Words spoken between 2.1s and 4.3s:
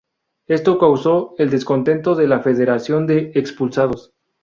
de la Federación de expulsados.